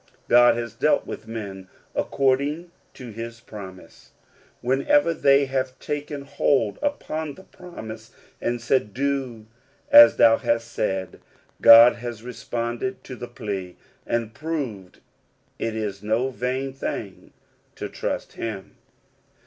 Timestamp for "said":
8.59-8.95, 10.71-11.19